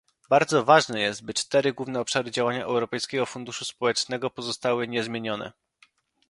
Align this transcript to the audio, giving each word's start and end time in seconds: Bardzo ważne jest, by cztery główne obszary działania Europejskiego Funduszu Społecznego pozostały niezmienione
Bardzo 0.29 0.63
ważne 0.65 0.99
jest, 1.01 1.25
by 1.25 1.33
cztery 1.33 1.73
główne 1.73 1.99
obszary 1.99 2.31
działania 2.31 2.63
Europejskiego 2.65 3.25
Funduszu 3.25 3.65
Społecznego 3.65 4.29
pozostały 4.29 4.87
niezmienione 4.87 5.51